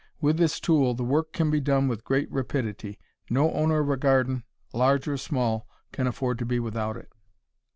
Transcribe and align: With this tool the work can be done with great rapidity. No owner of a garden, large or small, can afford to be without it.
With 0.19 0.37
this 0.37 0.59
tool 0.59 0.95
the 0.95 1.03
work 1.03 1.31
can 1.31 1.51
be 1.51 1.59
done 1.59 1.87
with 1.87 2.03
great 2.03 2.27
rapidity. 2.31 2.97
No 3.29 3.51
owner 3.51 3.81
of 3.81 3.89
a 3.91 3.97
garden, 3.97 4.41
large 4.73 5.07
or 5.07 5.15
small, 5.15 5.67
can 5.91 6.07
afford 6.07 6.39
to 6.39 6.45
be 6.47 6.59
without 6.59 6.97
it. 6.97 7.11